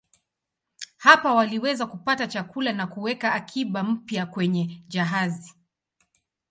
Hapa 0.97 1.33
waliweza 1.33 1.85
kupata 1.85 2.27
chakula 2.27 2.73
na 2.73 2.87
kuweka 2.87 3.33
akiba 3.33 3.83
mpya 3.83 4.25
kwenye 4.25 4.83
jahazi. 4.87 5.55